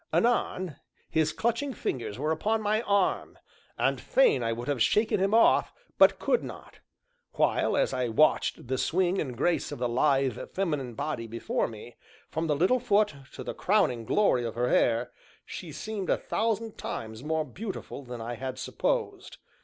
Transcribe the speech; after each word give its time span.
Anon, 0.11 0.77
his 1.11 1.31
clutching 1.31 1.73
fingers 1.75 2.17
were 2.17 2.31
upon 2.31 2.59
my 2.63 2.81
arm, 2.81 3.37
and 3.77 4.01
fain 4.01 4.41
I 4.43 4.51
would 4.51 4.67
have 4.67 4.81
shaken 4.81 5.19
him 5.19 5.31
off, 5.31 5.71
but 5.99 6.17
could 6.17 6.43
not; 6.43 6.79
while, 7.33 7.77
as 7.77 7.93
I 7.93 8.07
watched 8.07 8.65
the 8.67 8.79
swing 8.79 9.21
and 9.21 9.37
grace 9.37 9.71
of 9.71 9.77
the 9.77 9.87
lithe, 9.87 10.39
feminine 10.55 10.95
body 10.95 11.27
before 11.27 11.67
me, 11.67 11.97
from 12.31 12.47
the 12.47 12.55
little 12.55 12.79
foot 12.79 13.13
to 13.33 13.43
the 13.43 13.53
crowning 13.53 14.03
glory 14.03 14.43
of 14.43 14.55
her 14.55 14.69
hair, 14.69 15.11
she 15.45 15.71
seemed 15.71 16.09
a 16.09 16.17
thousand 16.17 16.79
times 16.79 17.23
more 17.23 17.45
beautiful 17.45 18.01
than 18.03 18.19
I 18.19 18.33
had 18.33 18.57
supposed. 18.57 19.37